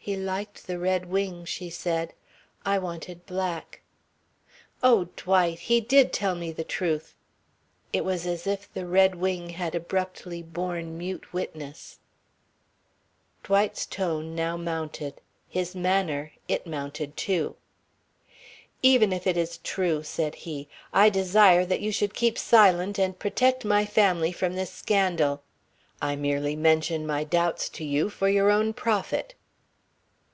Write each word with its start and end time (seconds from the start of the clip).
"He 0.00 0.16
liked 0.16 0.66
the 0.66 0.78
red 0.78 1.04
wing," 1.04 1.44
she 1.44 1.68
said. 1.68 2.14
"I 2.64 2.78
wanted 2.78 3.26
black 3.26 3.82
oh, 4.82 5.10
Dwight! 5.16 5.58
He 5.58 5.82
did 5.82 6.14
tell 6.14 6.34
me 6.34 6.50
the 6.50 6.64
truth!" 6.64 7.14
It 7.92 8.06
was 8.06 8.26
as 8.26 8.46
if 8.46 8.72
the 8.72 8.86
red 8.86 9.16
wing 9.16 9.50
had 9.50 9.74
abruptly 9.74 10.42
borne 10.42 10.96
mute 10.96 11.34
witness. 11.34 11.98
Dwight's 13.42 13.84
tone 13.84 14.34
now 14.34 14.56
mounted. 14.56 15.20
His 15.46 15.74
manner, 15.74 16.32
it 16.48 16.66
mounted 16.66 17.14
too. 17.14 17.56
"Even 18.82 19.12
if 19.12 19.26
it 19.26 19.36
is 19.36 19.58
true," 19.58 20.02
said 20.02 20.36
he, 20.36 20.68
"I 20.90 21.10
desire 21.10 21.66
that 21.66 21.82
you 21.82 21.92
should 21.92 22.14
keep 22.14 22.38
silent 22.38 22.98
and 22.98 23.18
protect 23.18 23.62
my 23.62 23.84
family 23.84 24.32
from 24.32 24.54
this 24.54 24.72
scandal. 24.72 25.42
I 26.00 26.16
merely 26.16 26.56
mention 26.56 27.06
my 27.06 27.24
doubts 27.24 27.68
to 27.68 27.84
you 27.84 28.08
for 28.08 28.30
your 28.30 28.50
own 28.50 28.72
profit." 28.72 29.34